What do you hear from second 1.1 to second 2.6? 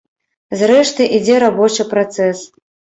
ідзе рабочы працэс.